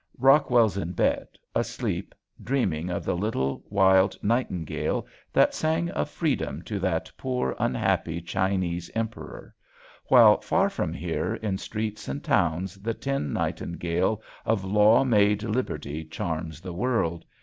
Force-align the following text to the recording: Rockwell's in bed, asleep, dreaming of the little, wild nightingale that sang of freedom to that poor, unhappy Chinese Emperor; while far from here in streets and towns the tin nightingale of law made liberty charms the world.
Rockwell's 0.17 0.77
in 0.77 0.93
bed, 0.93 1.27
asleep, 1.53 2.15
dreaming 2.43 2.89
of 2.89 3.05
the 3.05 3.15
little, 3.15 3.63
wild 3.69 4.17
nightingale 4.23 5.05
that 5.31 5.53
sang 5.53 5.91
of 5.91 6.09
freedom 6.09 6.63
to 6.63 6.79
that 6.79 7.11
poor, 7.17 7.55
unhappy 7.59 8.19
Chinese 8.19 8.89
Emperor; 8.95 9.53
while 10.07 10.39
far 10.41 10.71
from 10.71 10.91
here 10.91 11.35
in 11.35 11.59
streets 11.59 12.07
and 12.07 12.23
towns 12.23 12.77
the 12.81 12.95
tin 12.95 13.31
nightingale 13.31 14.23
of 14.43 14.63
law 14.65 15.03
made 15.03 15.43
liberty 15.43 16.03
charms 16.03 16.61
the 16.61 16.73
world. 16.73 17.23